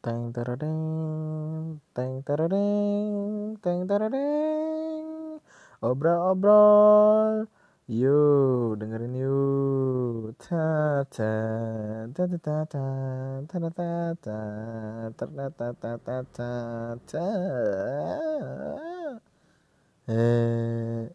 Teng 0.00 0.32
tereng, 0.32 1.76
teng 1.92 2.24
tereng, 2.24 3.52
teng 3.60 3.84
tereng. 3.84 5.36
Obrol-obrol. 5.84 7.44
Yuk, 7.90 8.80
dengerin 8.80 9.12
yuk. 9.12 10.32
Ta 10.40 11.04
ta 11.04 11.32
ta 12.16 12.24
ta 12.32 12.64
ta 12.64 12.80
ta 13.44 13.58
ta 13.60 13.68
ta 13.76 13.92
ta 14.24 14.38
ta 15.12 15.26
ta 15.36 15.46
ta 15.52 15.68
ta 15.76 15.92
ta 16.00 16.16
ta 16.32 16.50
ta. 17.04 17.26
Eh, 20.08 21.12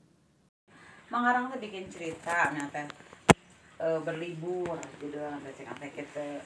Mangarang 1.09 1.49
tuh 1.49 1.57
bikin 1.57 1.89
cerita 1.89 2.53
nyata 2.53 2.85
eh, 3.81 3.99
berlibur 4.05 4.77
gitu 5.01 5.17
cek 5.17 5.65
sampai 5.67 5.89
kita 5.89 6.43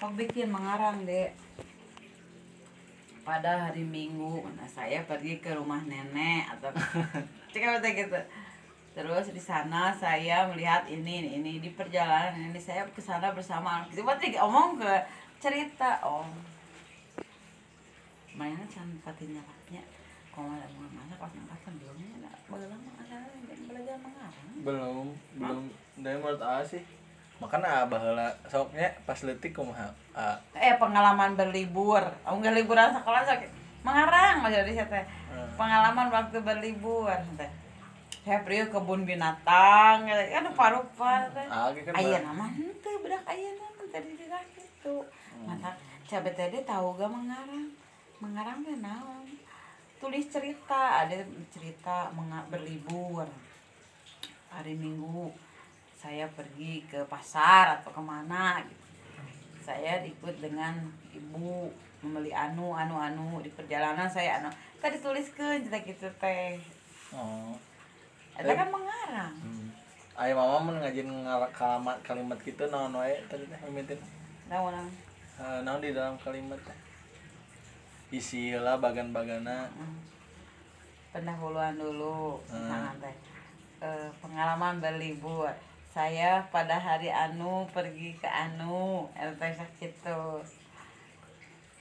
Kok 0.00 0.16
bikin 0.16 0.48
mengarang 0.48 1.04
dek. 1.04 1.36
Pada 3.20 3.68
hari 3.68 3.84
Minggu 3.84 4.48
nah 4.56 4.64
saya 4.64 5.04
pergi 5.04 5.44
ke 5.44 5.52
rumah 5.52 5.84
nenek 5.84 6.48
atau 6.56 6.72
cek 7.52 7.68
apa 7.68 7.78
teh 7.84 7.92
gitu. 7.92 8.16
Terus 8.96 9.28
di 9.28 9.42
sana 9.44 9.92
saya 9.92 10.48
melihat 10.48 10.88
ini 10.88 11.20
ini, 11.20 11.30
ini 11.36 11.52
di 11.60 11.68
perjalanan 11.76 12.32
ini 12.32 12.56
saya 12.56 12.88
ke 12.88 12.96
sana 13.04 13.28
bersama. 13.36 13.84
Coba 13.92 14.16
teh 14.16 14.32
omong 14.40 14.80
ke 14.80 14.92
cerita 15.36 16.00
oh 16.00 16.24
mainan 18.32 18.64
can 18.72 18.88
patinya 19.04 19.44
katanya 19.44 19.84
kalau 20.32 20.48
ada 20.56 20.64
mau 20.80 20.88
masak 20.96 21.18
pas 21.20 21.28
ngangkat 21.28 21.76
belumnya 21.76 22.08
ada 22.24 22.30
belum 22.48 22.80
ada 23.04 23.18
belajar 23.68 23.96
mengarang. 24.00 24.48
Belum 24.64 25.06
belum. 25.36 25.64
Dari 26.00 26.16
menurut 26.16 26.40
A 26.40 26.64
sih 26.64 26.80
makanya 27.40 27.88
baheula 27.88 28.28
soknya 28.44 28.92
pas 29.08 29.16
letik 29.24 29.56
kumaha 29.56 29.88
A. 30.12 30.36
Eh 30.52 30.76
pengalaman 30.76 31.32
berlibur. 31.34 32.04
Oh 32.28 32.36
nggak 32.36 32.52
liburan 32.52 32.92
sekolah 32.92 33.24
sakit 33.24 33.48
mengarang 33.80 34.44
mas 34.44 34.52
jadi 34.52 34.72
saya 34.76 35.00
Hmm. 35.30 35.46
pengalaman 35.56 36.10
waktu 36.12 36.42
berlibur 36.42 37.08
teh. 37.38 37.50
Saya 38.20 38.44
pergi 38.44 38.68
ke 38.68 38.76
kebun 38.76 39.08
binatang 39.08 40.04
ya 40.04 40.14
kan 40.36 40.52
rupa-rupa 40.52 41.24
teh. 41.32 41.46
Ayah 41.96 42.20
nama 42.20 42.44
henteu 42.50 43.00
bedak 43.00 43.24
ayah 43.30 43.56
nama 43.56 43.82
tadi 43.88 44.10
di 44.18 44.26
itu 44.60 44.96
mata 45.46 45.70
cabe 46.04 46.30
tadi 46.36 46.60
tahu 46.66 46.98
gak 46.98 47.08
mengarang? 47.08 47.70
Mengarang 48.20 48.58
teh 48.66 48.76
naon? 48.76 49.24
Tulis 50.02 50.26
cerita 50.28 51.06
ada 51.06 51.16
cerita 51.48 52.10
berlibur. 52.50 53.30
Hari 54.50 54.74
minggu 54.74 55.30
saya 56.00 56.24
pergi 56.32 56.80
ke 56.88 57.04
pasar 57.12 57.76
atau 57.76 57.92
ke 57.92 58.00
mana 58.00 58.64
gitu. 58.64 58.86
Saya 59.60 60.00
ikut 60.00 60.40
dengan 60.40 60.72
ibu 61.12 61.68
membeli 62.00 62.32
anu 62.32 62.72
anu 62.72 62.96
anu 62.96 63.44
di 63.44 63.52
perjalanan 63.52 64.08
saya 64.08 64.40
anu. 64.40 64.48
Tadi 64.80 64.96
tuliskan 64.96 65.60
cerita 65.60 65.76
gitu 65.84 66.08
teh 66.16 66.56
oh. 67.12 67.52
Itu 68.32 68.48
kan 68.48 68.72
mengarang. 68.72 69.36
Hmm. 69.44 69.68
Aya 70.16 70.32
mama 70.32 70.56
mun 70.64 70.80
ngajin 70.80 71.08
kalimat 71.52 71.96
kalimat 72.00 72.38
gitu 72.40 72.64
naon 72.72 72.96
wae 72.96 73.20
tadi 73.28 73.44
teh 73.44 73.60
mimitin 73.68 74.00
nah 74.48 74.64
orang 74.64 74.88
Eh, 75.40 75.60
naon 75.64 75.80
di 75.80 75.92
dalam 75.96 76.16
kalimat 76.20 76.60
teh? 76.64 76.76
Isi 78.12 78.52
lah 78.56 78.76
bagan-bagana. 78.76 79.68
Hmm, 79.72 79.96
pendahuluan 81.12 81.76
dulu 81.76 82.40
Hmm. 82.48 82.96
teh. 83.00 83.16
Eh, 83.80 84.08
pengalaman 84.20 84.80
berlibur 84.80 85.48
saya 85.90 86.46
pada 86.54 86.78
hari 86.78 87.10
anu 87.10 87.66
pergi 87.74 88.14
ke 88.16 88.30
anu 88.30 89.10
teh 89.14 89.52
gitu 89.82 90.22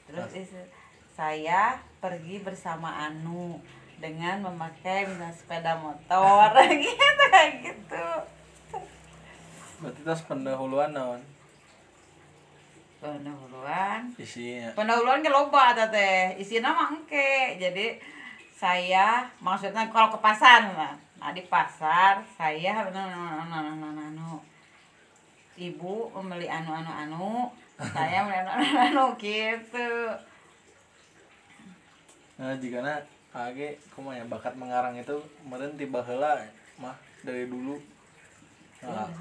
terus 0.10 0.32
itu 0.34 0.58
saya 1.14 1.78
pergi 2.02 2.42
bersama 2.42 2.90
anu 3.06 3.62
dengan 4.00 4.40
memakai 4.40 5.04
sepeda 5.36 5.76
motor. 5.76 6.56
Gitu 6.80 7.28
gitu. 7.68 8.08
Berarti 9.84 10.02
tas 10.08 10.24
pendahuluan 10.24 10.96
naon? 10.96 11.22
Pendahuluan. 13.04 14.08
Isinya. 14.16 14.72
Pendahuluan 14.76 15.20
ke 15.20 15.28
loba 15.28 15.76
teh 15.76 16.40
isinya 16.40 16.72
mah 16.72 16.96
engke. 16.96 17.60
Jadi 17.60 18.00
saya 18.56 19.28
maksudnya 19.44 19.88
kalau 19.92 20.12
ke 20.12 20.20
pasar 20.20 20.72
nah 20.76 20.96
di 21.34 21.44
pasar 21.46 22.24
saya 22.34 22.90
anu, 22.90 22.96
anu, 22.96 23.20
anu, 23.46 23.54
anu, 23.54 23.86
anu, 23.86 24.02
anu. 24.14 24.32
ibu 25.60 26.08
membeli 26.16 26.48
anu 26.48 26.72
anu 26.72 26.88
anu 26.88 27.32
saya 27.76 28.24
membeli 28.24 28.40
anu 28.40 28.52
anu, 28.56 28.66
anu 28.80 29.06
gitu. 29.20 29.92
Nah 32.40 32.56
jika 32.56 32.80
na 32.80 32.96
age 33.36 33.78
kumaha 33.94 34.18
ya 34.18 34.26
bakat 34.26 34.56
mengarang 34.56 34.96
itu 34.96 35.20
kemarin 35.44 35.76
tiba 35.76 36.00
heula 36.02 36.40
mah 36.80 36.96
dari 37.22 37.46
dulu. 37.46 37.76
Iya, 38.80 38.96
nah, 38.96 39.12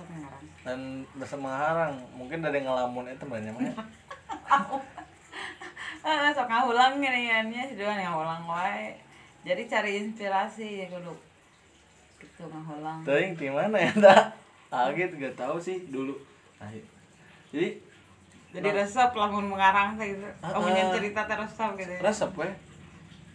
dan 0.62 1.02
bisa 1.18 1.34
mengarang 1.34 1.98
mungkin 2.14 2.38
dari 2.38 2.62
ngelamun 2.62 3.10
itu 3.10 3.24
banyak 3.26 3.52
mah 3.52 3.62
ya. 3.66 3.74
Ah, 6.08 6.32
sok 6.32 6.48
ngahulang 6.48 7.02
gini 7.04 7.28
ya 7.28 7.42
sih 7.44 7.76
doang 7.76 7.98
ngahulang 8.00 8.46
wae. 8.48 8.96
Jadi 9.44 9.68
cari 9.68 9.98
inspirasi 9.98 10.86
ya 10.86 10.86
kudu 10.88 11.27
gitu 12.18 12.42
ngahulang 12.50 12.98
Teuing 13.06 13.32
di 13.38 13.48
mana 13.50 13.76
ya 13.78 13.92
tak? 13.94 14.22
Age 14.68 15.08
gak 15.16 15.32
tahu 15.32 15.56
sih 15.56 15.88
dulu. 15.88 16.12
Nah, 16.60 16.68
jadi 17.48 17.80
jadi 18.48 18.68
resep 18.72 19.10
lamun 19.16 19.48
mengarang 19.48 19.96
gitu 19.96 20.24
Ah, 20.44 20.52
oh 20.56 20.64
punya 20.64 20.88
ah. 20.88 20.92
cerita 20.92 21.24
terresep 21.24 21.70
gitu 21.80 21.92
ya. 21.96 22.00
resep 22.04 22.30
we. 22.36 22.48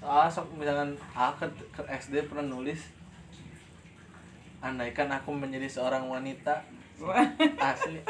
Ah, 0.03 0.27
sok 0.27 0.51
misalkan 0.59 0.93
A 1.15 1.31
ke, 1.31 1.47
ke 1.71 1.79
SD 1.87 2.27
pernah 2.27 2.43
nulis 2.43 2.91
Andaikan 4.59 5.07
aku 5.07 5.31
menjadi 5.31 5.63
seorang 5.63 6.03
wanita 6.11 6.59
asli 7.55 8.03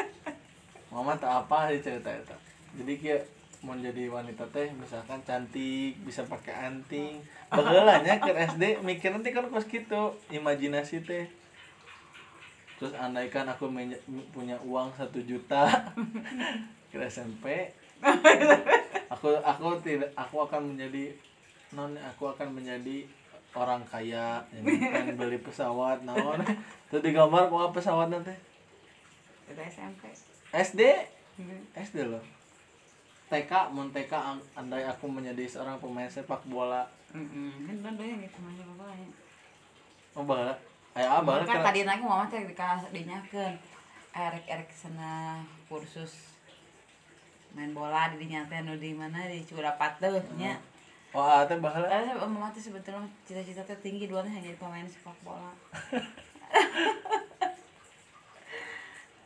Mama 0.89 1.13
tak 1.13 1.45
apa 1.45 1.69
sih 1.69 1.85
cerita 1.85 2.09
itu 2.09 2.33
Jadi 2.81 2.93
kayak 2.97 3.21
mau 3.63 3.73
jadi 3.79 4.11
wanita 4.11 4.43
teh 4.51 4.69
misalkan 4.75 5.23
cantik 5.23 5.95
bisa 6.03 6.27
pakai 6.27 6.71
anting. 6.71 7.23
Bagelanya 7.47 8.19
ke 8.19 8.29
SD 8.29 8.83
mikir 8.83 9.15
nanti 9.15 9.31
kan 9.31 9.47
kos 9.47 9.65
gitu 9.71 10.13
imajinasi 10.29 11.07
teh. 11.07 11.25
Terus 12.77 12.93
andaikan 12.99 13.47
aku 13.47 13.71
punya 14.35 14.59
uang 14.67 14.91
satu 14.93 15.23
juta 15.23 15.63
ke 16.91 16.99
SMP 17.07 17.71
aku 19.07 19.31
aku 19.39 19.79
tidak 19.79 20.11
aku 20.19 20.43
akan 20.43 20.75
menjadi 20.75 21.15
non 21.71 21.95
aku 21.95 22.29
akan 22.35 22.59
menjadi 22.59 23.07
orang 23.55 23.81
kaya 23.87 24.43
yang 24.51 24.63
akan 24.67 25.15
beli 25.15 25.39
pesawat 25.39 26.03
naon. 26.03 26.43
Terus 26.91 27.01
digambar 27.01 27.47
kok 27.47 27.79
pesawat 27.79 28.11
nanti 28.11 28.35
itu 29.47 29.61
SMP 29.63 30.11
SD 30.51 30.81
Gitu. 31.33 31.49
SD 31.73 31.97
loh 32.13 32.21
TK 33.31 33.51
mon 33.71 33.89
TK 33.91 34.13
andai 34.57 34.83
aku 34.87 35.05
menjadi 35.07 35.45
seorang 35.47 35.79
pemain 35.79 36.09
sepak 36.09 36.43
bola. 36.47 36.87
Doyan 37.13 38.17
gitu 38.25 38.37
masih 38.41 38.65
apa 38.73 38.85
ya. 38.97 39.07
Oh 40.13 40.25
bala 40.25 40.53
ayah 40.93 41.25
abah 41.25 41.41
kan 41.41 41.65
tadi 41.65 41.89
nanya 41.89 42.05
mama 42.05 42.29
teh 42.29 42.45
dikasih 42.45 42.93
dinyakeun 42.93 43.53
erek 44.13 44.45
erek 44.45 44.69
sana 44.69 45.41
kursus 45.65 46.37
main 47.57 47.73
bola 47.73 48.13
di 48.13 48.29
teh 48.29 48.59
nu 48.61 48.77
di 48.77 48.93
mana 48.93 49.25
di 49.25 49.41
Curapat 49.41 49.97
teh 49.97 50.13
nya 50.37 50.53
wah 51.09 51.49
teh 51.49 51.57
bahala 51.57 51.89
Karena 51.89 52.13
mama 52.21 52.53
tuh 52.53 52.61
sebetulnya 52.61 53.09
cita-cita 53.25 53.65
teh 53.65 53.77
tinggi 53.81 54.05
duluan 54.05 54.29
hanya 54.29 54.53
jadi 54.53 54.57
pemain 54.61 54.85
sepak 54.85 55.17
bola. 55.25 55.49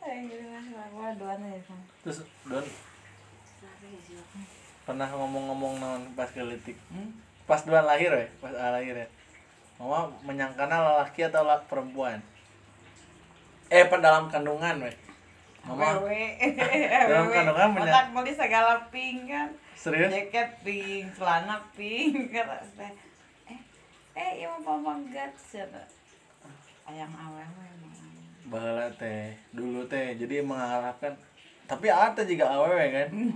Gitu 0.08 0.40
kan 0.40 0.62
sepak 0.64 0.88
bola 0.96 1.36
aja 1.36 1.60
kan. 1.68 1.80
terus 2.00 2.24
don 2.48 2.64
pernah 4.82 5.08
ngomong-ngomong 5.10 5.74
naon 5.78 6.02
pas 6.12 6.28
kelitik 6.28 6.76
Hmm? 6.88 7.12
pas 7.44 7.60
duan 7.60 7.84
lahir 7.84 8.08
ya 8.08 8.28
pas 8.38 8.52
lahir 8.52 8.96
ya 8.96 9.08
mama 9.76 10.10
menyangkana 10.22 10.80
lelaki 10.80 11.22
atau 11.22 11.44
la- 11.44 11.62
perempuan 11.62 12.18
eh 13.68 13.84
dalam 13.84 14.26
kandungan 14.26 14.80
weh 14.80 14.96
mama 15.60 16.00
Wewe. 16.00 16.40
Dalam 17.10 17.28
kandungan 17.28 17.68
menya- 17.76 17.92
Otak 17.92 18.06
beli 18.10 18.32
segala 18.32 18.80
pink 18.88 19.28
kan. 19.28 19.52
serius 19.74 20.08
Jaket 20.08 20.48
pink, 20.62 21.12
celana 21.12 21.60
pink. 21.76 22.32
Eh, 23.48 23.60
eh 24.16 24.30
iya 24.40 24.48
mau 24.48 24.80
papa 24.80 24.96
enggak 24.96 25.30
siapa? 25.36 25.78
Ayang 26.84 27.12
awewe 27.12 27.44
bahala 28.48 28.88
teh 28.96 29.36
dulu 29.52 29.84
teh 29.84 30.16
jadi 30.16 30.40
mengharapkan 30.40 31.12
tapi 31.68 31.86
ada 31.92 32.24
juga 32.24 32.48
awewe 32.48 32.86
kan? 32.88 33.08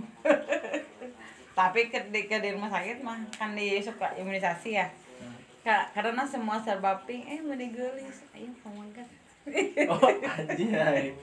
Tapi 1.53 1.93
ke 1.93 2.01
di, 2.09 2.49
rumah 2.49 2.65
sakit 2.65 3.05
mah 3.05 3.21
kan 3.37 3.53
di 3.53 3.77
suka 3.77 4.09
imunisasi 4.17 4.73
ya. 4.73 4.89
Ka- 5.61 5.85
karena 5.93 6.25
semua 6.25 6.57
serba 6.57 6.97
pink, 7.05 7.29
eh 7.29 7.37
mau 7.45 7.53
digelis, 7.53 8.25
ayo 8.33 8.49
pamagat. 8.65 9.05
oh 9.93 10.01
anjay. 10.09 11.13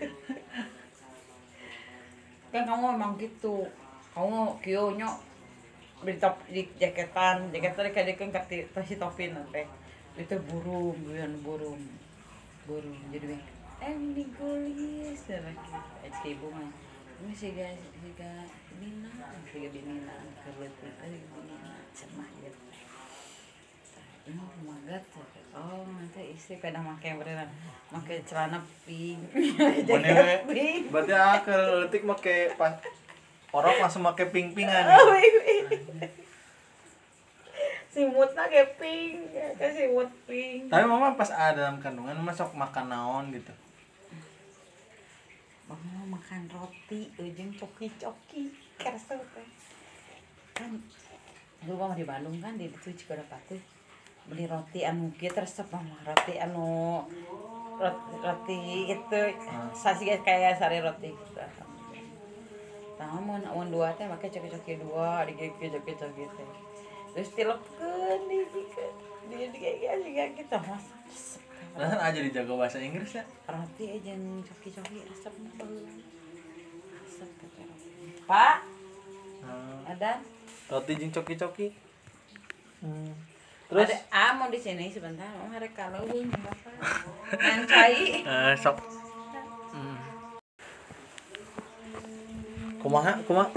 Kan 2.54 2.62
kamu 2.62 2.94
memang 2.94 3.18
gitu. 3.18 3.66
Kamu 4.14 4.54
kyo 4.62 4.94
nyo 4.94 5.18
di 6.06 6.14
top 6.14 6.38
di 6.46 6.62
jaketan. 6.78 7.50
Jaketan 7.50 7.90
kayak 7.90 8.14
kan 8.14 8.30
kati 8.30 8.70
tasi 8.70 9.02
topi 9.02 9.34
nanti 9.34 9.66
itu 10.14 10.38
burung 10.46 10.94
bukan 11.10 11.32
burung. 11.42 11.82
Burung 12.70 12.98
jadi 13.10 13.34
eh 13.80 13.96
ini 13.96 14.28
gulis 14.36 15.24
lagi 15.32 15.72
ibu 16.28 16.52
mah 16.52 16.68
magat 24.64 25.04
oh 25.52 25.82
celana 28.24 28.58
pink. 28.86 29.20
Pink. 30.48 30.82
Berarti 30.88 31.12
ah 31.12 31.36
pas 32.56 32.72
orang 33.50 33.82
langsung 33.82 34.06
make 34.06 34.24
ping-pingan. 34.30 34.86
Oh, 34.86 35.18
iya. 35.18 36.06
simutnya 37.90 38.46
kayak 38.46 38.78
pink 38.78 39.34
kayak 39.58 39.72
simut 39.74 40.10
pink. 40.30 40.70
Tapi 40.70 40.84
mama 40.86 41.18
pas 41.18 41.34
ada 41.34 41.66
dalam 41.66 41.82
kandungan 41.82 42.14
masuk 42.22 42.54
makan 42.54 42.86
naon 42.86 43.24
gitu. 43.34 43.50
Mau 46.30 46.38
makan 46.38 46.46
roti 46.54 47.10
ujung 47.18 47.50
coki-coki 47.58 48.54
kerasa 48.78 49.18
teh 49.18 49.50
kan 50.54 50.78
dulu 51.66 51.74
mama 51.74 51.98
di 51.98 52.06
Bandung 52.06 52.38
kan 52.38 52.54
di 52.54 52.70
itu 52.70 52.94
juga 52.94 53.18
dapat 53.18 53.50
tuh 53.50 53.58
beli 54.30 54.46
roti 54.46 54.86
anu 54.86 55.10
resep 55.18 55.66
mama 55.74 55.98
roti 56.06 56.38
anu 56.38 57.02
roti, 57.82 58.14
roti 58.22 58.58
itu 58.94 59.20
sasi 59.74 60.06
kayak 60.06 60.54
sari 60.54 60.78
roti 60.78 61.10
gitu 61.10 61.42
mau 63.18 63.34
mau 63.34 63.66
dua 63.66 63.90
teh 63.98 64.06
pakai 64.06 64.30
coki-coki 64.30 64.78
dua, 64.78 65.26
di 65.26 65.34
coki 65.34 65.72
coki 65.72 66.24
teh. 66.30 66.48
Terus 67.16 67.32
tilepkeun 67.32 68.20
di 68.28 68.44
di 68.44 69.36
di 69.50 69.66
juga 70.04 70.24
gitu 70.36 70.56
mas. 70.68 70.84
Nah, 71.74 71.96
aja 71.96 72.20
dijaga 72.20 72.52
bahasa 72.54 72.76
Inggris 72.76 73.16
ya. 73.16 73.24
Roti 73.48 73.84
aja 73.88 74.12
yang 74.12 74.44
coki-coki 74.44 75.00
resep 75.08 75.32
bagus. 75.56 76.19
Pak, 78.30 78.62
Hmm. 79.42 79.82
ada? 79.90 80.22
Roti 80.70 80.94
jeung 80.94 81.10
coki-coki. 81.10 81.74
Hmm. 82.78 83.10
Terus 83.66 83.90
ada 83.90 83.98
ah 84.14 84.30
mau 84.38 84.46
di 84.46 84.54
sini 84.54 84.86
sebentar, 84.86 85.26
mau 85.34 85.50
hari 85.50 85.66
kalau 85.74 86.06
bapak. 86.06 86.74
Ngancai. 87.34 88.22
eh 88.22 88.54
sok. 88.54 88.78
Hmm. 89.74 89.98
Kumaha? 92.78 93.18
Kumaha? 93.26 93.50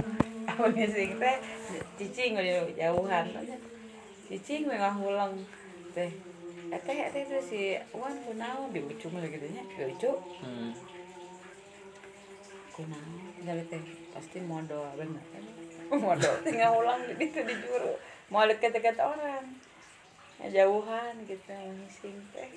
Aku 0.49 0.73
ngising 0.73 1.21
teh 1.21 1.37
cicing 2.01 2.33
udah 2.33 2.65
jauhan. 2.73 3.25
Cicing 4.25 4.65
we 4.65 4.73
ngahulang 4.73 5.37
teh. 5.93 6.09
Eteh 6.73 6.97
eteh 7.13 7.21
itu 7.29 7.37
si 7.45 7.61
Wan 7.93 8.17
kunaon 8.25 8.73
di 8.73 8.81
lagi 8.81 9.37
gitu 9.37 9.47
nya. 9.53 9.61
Di 9.69 9.85
ucung 9.85 10.17
Hmm. 10.41 10.73
kunaon 12.73 13.32
dari 13.43 13.63
teh 13.67 13.83
pasti 14.15 14.39
modal 14.39 14.95
bener. 14.95 15.23
Modal 15.93 16.33
tinggal 16.41 16.73
ulang 16.79 17.05
di 17.05 17.13
itu 17.21 17.39
di 17.43 17.55
juru. 17.61 17.93
Mau 18.33 18.47
deket-deket 18.49 18.97
orang. 18.97 19.45
Ya, 20.41 20.65
jauhan 20.65 21.13
gitu 21.29 21.53
ngising 21.53 22.17
teh. 22.33 22.49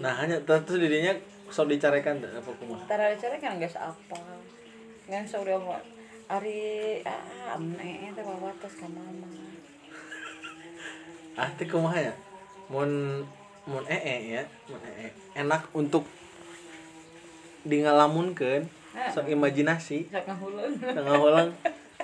Nah, 0.00 0.16
hanya 0.16 0.40
terus 0.42 0.80
dirinya 0.80 1.12
sok 1.52 1.68
dicarekan 1.68 2.22
apa 2.24 2.50
kumaha? 2.56 2.88
Tara 2.88 3.12
cara 3.12 3.36
kan 3.36 3.60
geus 3.60 3.76
apa. 3.76 4.18
Ngan 5.10 5.28
sok 5.28 5.44
dia 5.44 5.58
mau 5.60 5.76
Ari 6.30 7.02
ah 7.02 7.58
amne 7.58 8.14
teh 8.14 8.22
bawa 8.22 8.54
tos 8.62 8.78
ka 8.78 8.86
mama. 8.86 9.28
Ah, 11.40 11.50
teh 11.58 11.66
kumaha 11.66 11.98
ya? 12.00 12.14
Mun 12.70 13.22
mun 13.66 13.84
ee 13.90 14.38
ya, 14.38 14.42
mun 14.70 14.80
ee. 14.86 15.10
Enak 15.36 15.68
untuk 15.74 16.06
ngalamunkeun 17.66 18.79
sok 19.14 19.26
imajinasi 19.30 20.10
Sok 20.10 20.26
tengah 20.80 21.18
ulang 21.18 21.50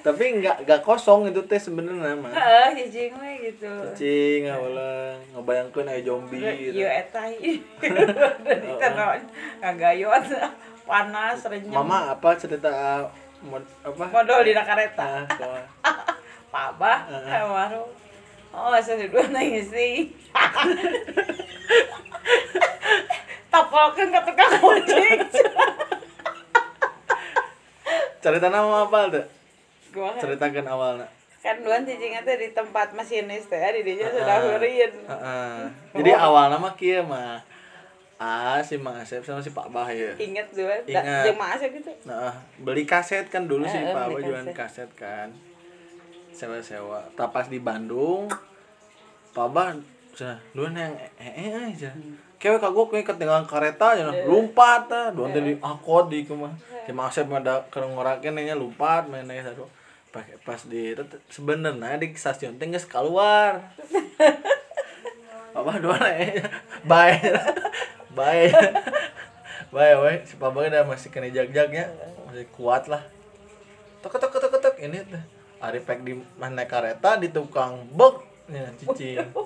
tapi 0.06 0.38
nggak 0.38 0.62
nggak 0.62 0.80
kosong 0.86 1.34
itu 1.34 1.42
teh 1.50 1.58
sebenarnya 1.58 2.14
mah 2.14 2.30
Heeh, 2.30 2.86
cicing 2.86 3.18
we 3.18 3.50
gitu. 3.50 3.66
cing 3.98 4.46
ulang 4.46 5.18
ngebayangkeun 5.34 5.90
aya 5.90 5.98
zombie 6.06 6.38
gitu. 6.38 6.78
Ieu 6.78 6.86
eta 6.86 7.26
tenon 8.80 9.20
kagayot 9.58 10.24
panas 10.86 11.42
renyem. 11.50 11.74
mama 11.74 12.14
apa 12.14 12.38
cerita 12.38 12.70
uh, 12.70 13.02
mod, 13.42 13.66
apa 13.82 14.04
modal 14.14 14.46
dina 14.46 14.62
kareta. 14.62 15.02
ah, 15.02 15.26
kumaha? 15.34 15.66
Pabah. 16.54 16.98
Oh, 18.54 18.70
asa 18.72 18.96
dua 18.96 19.28
nangis 19.28 19.68
sih. 19.68 20.08
Tapalkeun 23.52 24.08
ka 24.14 24.20
tukang 24.22 24.54
ojek. 24.62 25.18
Cerita 28.26 28.50
nama 28.50 28.90
apa 28.90 28.98
tuh 29.06 29.26
Gua 29.94 30.10
ceritakan 30.18 30.66
awalnya 30.66 31.06
kan 31.38 31.62
duan 31.62 31.86
cicing 31.86 32.10
teh 32.26 32.36
di 32.42 32.50
tempat 32.50 32.90
masinis 32.90 33.46
teh 33.46 33.62
di 33.78 33.86
dinya 33.86 34.10
sudah. 34.10 34.42
Heeh. 34.50 35.54
jadi 35.94 36.10
awalnya 36.18 36.58
mah 36.58 36.74
kieu 36.74 37.06
mah 37.06 37.38
ah 38.18 38.58
si 38.66 38.74
Mang 38.80 38.98
Asep 38.98 39.22
sama 39.22 39.38
si 39.38 39.54
Pak 39.54 39.70
Bah 39.70 39.86
ya 39.92 40.10
Ingat 40.16 40.50
duan, 40.56 40.80
Ingat. 40.88 41.28
jeung 41.28 41.36
mah 41.36 41.52
asep 41.52 41.68
gitu. 41.76 41.92
Nah, 42.08 42.32
beli 42.64 42.88
kaset 42.88 43.28
kan 43.28 43.44
dulu 43.44 43.68
sih 43.68 43.76
eh, 43.76 43.92
Pak 43.92 44.08
Abah 44.08 44.20
jualan 44.24 44.48
kaset 44.56 44.88
kan. 44.96 45.28
Sewa-sewa. 46.32 47.04
Tapas 47.12 47.52
di 47.52 47.60
Bandung. 47.60 48.24
Pak 49.36 49.44
Abah 49.52 49.76
cenah 50.16 50.40
dua 50.56 50.72
yang 50.72 50.96
eh 50.96 51.12
eh 51.20 51.52
aja. 51.52 51.92
Kewe 52.36 52.56
kagok 52.60 52.92
kewe 52.92 53.02
ketinggalan 53.02 53.48
kereta 53.48 53.96
cenah 53.96 54.12
lompat 54.28 54.92
tah. 54.92 55.06
Dua 55.12 55.32
teh 55.32 55.40
di 55.40 55.56
akod 55.60 56.12
di 56.12 56.28
kumah. 56.28 56.52
Mang 56.94 57.10
Asep 57.10 57.26
mah 57.26 57.42
da 57.42 57.66
keur 57.72 57.88
ngorakeun 57.88 58.38
nya 58.38 58.54
lompat 58.54 59.08
main 59.08 59.26
aya 59.26 59.42
satu. 59.42 59.66
Pakai 60.14 60.38
pas 60.44 60.60
di 60.68 60.94
sebenarnya 61.32 61.98
di 61.98 62.12
stasiun 62.14 62.60
teh 62.60 62.68
geus 62.68 62.86
keluar. 62.86 63.60
Papa 65.56 65.80
dua 65.80 65.96
nih, 65.96 66.36
bye, 66.84 67.16
bye, 68.12 68.52
bye, 69.72 69.96
we. 70.04 70.20
Si 70.28 70.36
Papa 70.36 70.68
udah 70.68 70.84
masih 70.84 71.08
kena 71.08 71.32
jag-jagnya, 71.32 71.96
masih 72.28 72.44
kuat 72.52 72.92
lah. 72.92 73.00
Tok 74.04 74.20
tok 74.20 74.36
tok 74.36 74.52
tok 74.52 74.76
ini 74.84 75.00
tuh. 75.08 75.24
Ari 75.64 75.80
pek 75.80 76.04
di 76.04 76.12
mana 76.36 76.68
kereta 76.68 77.16
di 77.16 77.32
tukang 77.32 77.88
bek, 77.88 78.20
ya 78.52 78.68
cicing. 78.76 79.32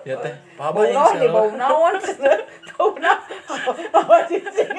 Ya 0.00 0.16
teh, 0.16 0.32
Papa 0.56 0.80
Bau 0.80 0.88
yang 0.88 0.96
naon 0.96 1.14
nih, 1.20 1.28
bau 1.28 1.50
naon. 1.52 1.94
Bau 2.72 2.96
naon. 2.96 3.20
Apa 3.92 4.24
cicing? 4.24 4.72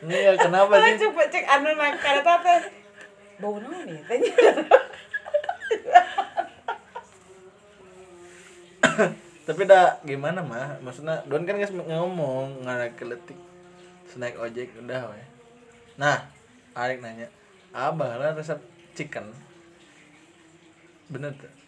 Iya, 0.00 0.32
kenapa 0.34 0.74
sih? 0.80 0.96
coba 1.06 1.22
cek 1.30 1.44
anu 1.46 1.70
naik 1.78 2.02
kereta 2.02 2.34
teh. 2.42 2.60
Bau 3.38 3.62
naon 3.62 3.86
nih? 3.86 4.02
Tanya. 4.10 4.32
Tapi 9.46 9.62
dah 9.66 9.98
gimana 10.02 10.42
mah? 10.42 10.82
Maksudnya 10.82 11.22
Don 11.30 11.46
kan 11.46 11.58
geus 11.58 11.74
ngomong 11.74 12.66
ngarak 12.66 12.98
keletik. 12.98 13.38
Snack 14.10 14.34
ojek 14.34 14.74
udah 14.82 15.14
we. 15.14 15.22
Nah, 15.94 16.26
Arik 16.74 16.98
nanya, 17.02 17.30
"Abah 17.70 18.18
lah 18.18 18.34
resep 18.34 18.58
chicken." 18.98 19.30
Bener 21.10 21.34
tuh. 21.38 21.59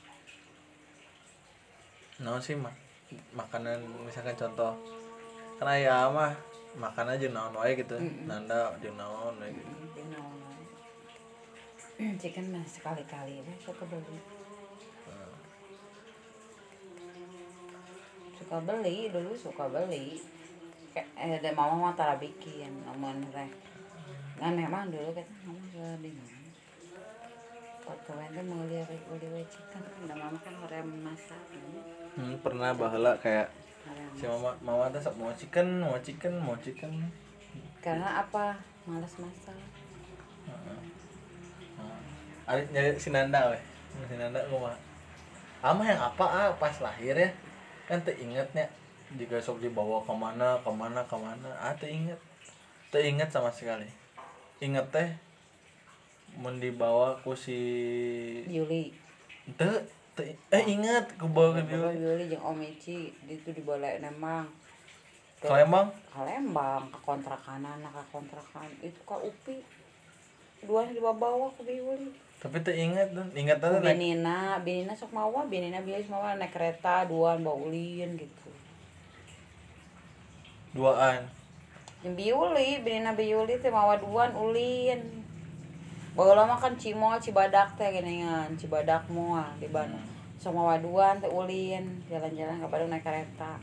Naon 2.22 2.38
sih 2.38 2.54
mah? 2.54 2.70
Makanan 3.34 3.82
misalkan 4.06 4.38
contoh 4.38 4.72
kan 5.58 5.68
aya 5.68 6.08
mah 6.08 6.32
makan 6.78 7.12
aja 7.12 7.26
naon 7.28 7.54
wae 7.58 7.74
gitu. 7.74 7.98
Nanda 8.24 8.72
jeung 8.78 8.94
naon 8.94 9.34
wae 9.42 9.50
gitu. 9.50 9.72
Chicken 12.18 12.54
mah 12.54 12.64
sekali-kali 12.66 13.42
we 13.42 13.54
suka 13.58 13.84
beli. 13.86 14.18
Suka 18.38 18.56
beli 18.62 19.10
dulu 19.10 19.34
suka 19.34 19.66
beli. 19.66 20.22
Kayak 20.94 21.08
eh, 21.16 21.38
ada 21.40 21.50
mama 21.56 21.90
mah 21.90 21.94
tara 21.98 22.14
bikin 22.16 22.70
namun 22.86 23.18
rek. 23.34 23.50
Ngan 24.38 24.54
memang 24.56 24.90
dulu 24.90 25.10
kata 25.14 25.32
mama 25.46 25.62
ke 25.70 25.86
ada 28.18 30.14
mama 30.18 30.38
kan 30.42 30.54
orang 30.60 30.88
masak. 31.00 31.42
Hmm, 32.18 32.36
pernah 32.44 32.74
baheula 32.76 33.16
kayak 33.22 33.48
si 34.18 34.28
mama 34.28 34.52
mama 34.60 34.92
teh 34.92 35.00
sok 35.00 35.16
mau 35.16 35.32
chicken, 35.32 35.80
mau 35.80 35.96
chicken, 36.02 36.34
mau 36.42 36.56
chicken. 36.60 37.08
Karena 37.80 38.24
apa? 38.26 38.58
Malas 38.84 39.14
masak. 39.16 39.56
Adik 42.50 42.66
nyari 42.74 42.98
si 42.98 43.08
Nanda 43.14 43.54
weh. 43.54 43.62
Si 44.10 44.14
Nanda 44.18 44.42
ngomong. 44.50 44.76
Ama 45.62 45.82
yang 45.86 46.02
apa 46.02 46.24
ah 46.26 46.48
pas 46.58 46.74
lahir 46.82 47.14
ya? 47.14 47.30
Kan 47.86 48.02
teu 48.02 48.14
ingetnya 48.18 48.66
jika 49.16 49.36
sok 49.40 49.60
dibawa 49.60 50.00
ke 50.02 50.14
mana 50.16 50.56
ke 50.64 50.70
mana 50.72 51.00
ke 51.04 51.16
mana 51.16 51.50
ah 51.60 51.76
teu 51.76 51.88
inget 53.00 53.28
sama 53.28 53.52
sekali 53.52 53.88
inget 54.62 54.86
teh 54.88 55.08
mun 56.40 56.56
dibawa 56.56 57.18
ku 57.20 57.36
si 57.36 57.58
Yuli. 58.48 58.94
Teu 59.58 59.82
teu 60.16 60.28
eh 60.52 60.64
ingat 60.64 61.16
ku 61.20 61.28
bawa 61.28 61.60
ke 61.60 61.68
dia 61.68 61.92
Yuli. 61.92 62.32
Jeung 62.32 62.56
Om 62.56 62.60
Ici 62.64 63.12
itu 63.28 63.48
di 63.52 63.60
Balai 63.64 64.00
Nemang 64.00 64.48
Kalembang 65.42 65.90
Kalembang 66.08 66.86
ke 66.88 66.98
kontrakan 67.02 67.66
anak 67.66 67.92
ke 67.92 68.04
kontrakan. 68.14 68.68
Itu 68.80 69.00
ke 69.02 69.16
Upi. 69.18 69.58
Dua 70.62 70.86
dibawa 70.88 71.50
ke 71.58 71.66
Yuli. 71.68 72.14
Tapi 72.42 72.58
teu 72.58 72.74
ingat 72.74 73.14
dan 73.14 73.30
ingat 73.38 73.62
naik 73.62 73.94
Binina 73.94 74.58
Binina 74.58 74.98
sok 74.98 75.14
mawa 75.14 75.46
Binina 75.46 75.78
biasa 75.78 76.10
mawa 76.10 76.34
naik 76.34 76.50
kereta 76.50 77.06
duaan 77.06 77.46
bawa 77.46 77.70
ulin 77.70 78.18
gitu. 78.18 78.50
Duaan? 80.74 81.22
Yang 82.02 82.14
biuli 82.18 82.82
Binina 82.82 83.14
biuli 83.14 83.62
teh 83.62 83.70
mawa 83.70 83.94
duaan 83.94 84.34
ulin 84.34 85.21
Bawa 86.12 86.44
lama 86.44 86.60
kan 86.60 86.76
Cimol 86.76 87.16
Cibadak 87.16 87.72
teh 87.80 87.88
geningan 87.88 88.52
Cibadak 88.60 89.08
moal 89.08 89.48
di 89.56 89.68
Bandung. 89.72 90.04
Sok 90.36 90.52
mawa 90.52 90.76
duaan 90.76 91.16
teh 91.16 91.30
ulin 91.30 92.04
jalan-jalan 92.04 92.60
ke 92.60 92.66
Bandung 92.68 92.92
naik 92.92 93.00
kereta. 93.00 93.56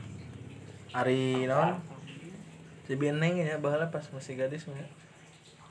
Ari 0.90 1.46
naon? 1.46 1.78
Si 2.90 2.98
Bineng 2.98 3.38
ya 3.38 3.54
bahala 3.62 3.86
pas 3.86 4.02
masih 4.10 4.34
gadis 4.34 4.66
mah 4.66 4.74
ya. 4.74 4.88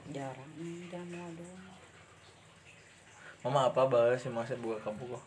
jarang 0.10 0.50
jangan 0.90 1.06
mawa 1.14 1.30
duaan 1.38 1.70
mama 3.40 3.60
apa 3.72 3.88
bahala 3.88 4.18
si 4.18 4.28
masih 4.28 4.58
buka 4.60 4.76
kabuka 4.84 5.20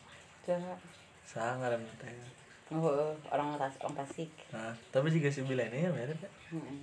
Jahat. 0.45 0.81
sah 1.25 1.55
ngaran 1.57 1.81
teh? 1.97 2.11
Oh, 2.73 3.13
orang 3.29 3.55
tas 3.61 3.77
orang 3.85 4.01
Tasik. 4.01 4.33
nah 4.49 4.73
tapi 4.89 5.13
juga 5.13 5.29
si 5.29 5.45
Bilene 5.45 5.87
ya 5.87 5.91
mirip 5.93 6.17
ya? 6.17 6.31
Heeh. 6.51 6.81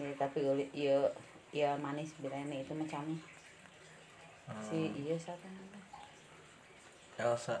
Ya, 0.00 0.08
tapi 0.16 0.40
uli 0.40 0.64
iya 0.72 0.96
iya 1.50 1.74
manis 1.78 2.14
bilene 2.22 2.62
itu 2.62 2.72
macam 2.74 3.04
si 4.62 4.78
iya 4.98 5.14
siapa 5.14 5.46
namanya? 5.46 5.80
Elsa. 7.20 7.58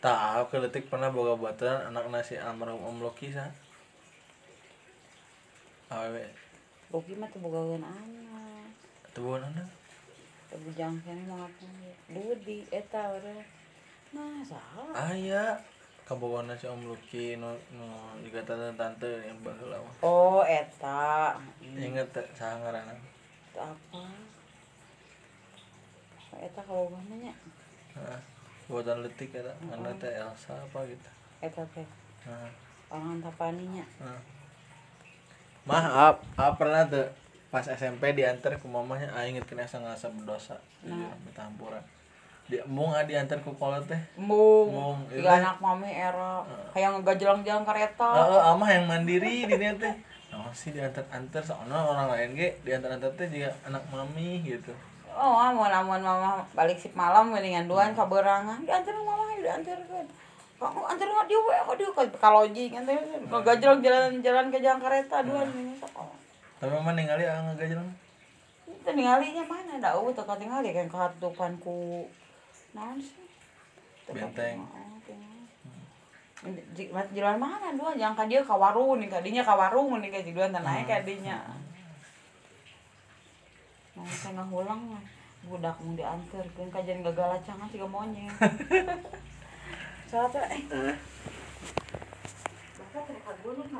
Tak 0.00 0.18
aku 0.44 0.60
letik 0.60 0.88
pernah 0.88 1.12
boga 1.12 1.36
baturan 1.36 1.92
anak 1.92 2.08
nasi 2.08 2.40
almarhum 2.40 2.80
Om 2.80 2.98
Loki 3.04 3.32
sa. 3.32 3.48
Awewe 5.92 6.24
Loki 6.90 7.12
mah 7.18 7.28
tuh 7.28 7.40
bogaweun 7.42 7.82
anak. 7.82 8.70
tuh 9.12 9.36
anak? 9.36 9.68
Tapi 10.46 10.68
jangan 10.78 10.96
kene 11.02 11.22
mah 11.26 11.44
apa 11.44 11.66
Dudi 12.06 12.62
eta 12.70 13.10
urang. 13.10 13.42
Nah, 14.14 14.40
salah. 14.46 14.94
aya 14.94 15.58
kabogona 16.06 16.54
si 16.54 16.70
Om 16.70 16.86
Loki 16.86 17.34
no 17.34 17.50
no 17.74 18.14
juga 18.22 18.38
tante 18.46 18.70
tante 18.78 19.10
yang 19.26 19.38
baheula 19.42 19.82
mah 19.82 19.94
Oh, 20.06 20.40
eta. 20.46 21.34
Inget 21.60 22.06
teh 22.14 22.22
saha 22.38 22.62
ngaranna 22.62 22.94
apa? 23.58 24.02
Eta 26.36 26.60
kalau 26.62 26.92
nya 27.10 27.34
Heeh. 27.96 28.20
buatan 28.70 29.02
letik 29.02 29.34
eta 29.34 29.50
mana 29.66 29.90
teh 29.98 30.10
Elsa 30.14 30.54
apa 30.54 30.78
gitu 30.86 31.10
eta 31.42 31.62
teh 31.74 31.86
Heeh. 32.26 32.50
orang 32.92 33.18
tapaninya. 33.18 33.82
Heeh. 33.98 34.20
Mah, 35.66 35.82
ap, 36.14 36.22
ap 36.38 36.54
pernah 36.54 36.86
tuh 36.86 37.10
pas 37.50 37.66
SMP 37.66 38.14
diantar 38.14 38.54
ke 38.54 38.66
mamanya 38.70 39.10
aing 39.18 39.34
inget 39.34 39.50
kena 39.50 39.66
asa 39.66 39.82
ngerasa 39.82 40.14
berdosa 40.14 40.56
di 40.82 40.94
Nah. 40.94 41.10
Tampuran. 41.34 41.82
Di 42.46 42.62
mung 42.70 42.94
ah 42.94 43.02
diantar 43.02 43.42
ke 43.42 43.50
kolot 43.58 43.82
teh. 43.90 43.98
Tiga 44.14 45.30
iya. 45.34 45.42
anak 45.42 45.58
mami 45.58 45.90
era 45.90 46.46
kayak 46.70 46.94
ngegajelang-jalang 46.94 47.66
kereta. 47.66 48.06
Heeh, 48.22 48.42
amah 48.54 48.68
yang 48.70 48.86
mandiri 48.86 49.50
di 49.50 49.54
dia 49.58 49.74
teh. 49.74 49.94
Nah, 50.30 50.52
sih 50.54 50.70
diantar-antar 50.70 51.42
soalnya 51.42 51.74
orang 51.74 52.06
lain 52.14 52.38
ge 52.38 52.54
diantar-antar 52.62 53.10
teh 53.18 53.26
juga 53.26 53.50
anak 53.66 53.82
mami 53.90 54.46
gitu. 54.46 54.70
Oh, 55.10 55.34
amun 55.34 55.72
amun 55.72 55.98
mama 55.98 56.44
balik 56.54 56.78
sip 56.78 56.94
malam 56.94 57.34
mendingan 57.34 57.66
duaan 57.66 57.98
kaberangan. 57.98 58.62
Diantar 58.62 58.94
mama 58.94 59.26
diantarkeun. 59.42 60.06
Kamu 60.56 60.80
antar 60.88 61.04
nggak 61.04 61.26
dia 61.28 61.38
kok 61.66 61.76
dia 61.76 61.90
kaloji 62.16 62.64
kan 62.70 62.82
teh 62.86 62.96
ngegajelang 63.26 63.80
jalan-jalan 63.82 64.46
ke 64.54 64.58
jalan 64.62 64.78
kereta 64.78 65.16
duaan 65.26 65.50
ini. 65.50 65.74
Oh. 65.98 66.14
Tapi 66.62 66.70
mama 66.70 66.94
ningali 66.94 67.26
ah 67.26 67.42
ngagajelang. 67.42 67.90
Itu 68.70 68.90
ningalinya 68.94 69.44
mana? 69.44 69.82
Da 69.82 69.98
eueuh 69.98 70.14
teu 70.14 70.22
katingali 70.22 70.70
kan 70.70 70.86
katupan 70.86 71.58
ku 71.58 72.06
naon 72.76 73.00
sih? 73.00 73.24
Benteng. 74.12 74.60
di 76.76 76.92
jalan 76.92 77.40
mana 77.40 77.72
duaan 77.74 77.96
yang 77.96 78.12
ka 78.12 78.28
dieu 78.28 78.44
ka 78.44 78.54
warung 78.54 79.00
nih 79.00 79.08
kadinya 79.08 79.42
ka 79.42 79.56
warung 79.56 79.98
nih 79.98 80.12
ka 80.12 80.20
duaan 80.20 80.52
teh 80.52 80.60
naik 80.60 80.84
ka 80.84 81.00
dinya. 81.02 81.40
Nah, 83.96 84.04
saya 84.04 84.36
ngahulang 84.36 84.92
mah 84.92 85.00
budak 85.48 85.76
mau 85.80 85.96
diantarkeun 85.96 86.68
kajian 86.68 87.00
gagal 87.00 87.40
acangan 87.40 87.70
siga 87.72 87.88
monyet. 87.88 88.28
Soalnya 90.10 90.42
eh. 90.52 90.96
Kagunut 92.96 93.68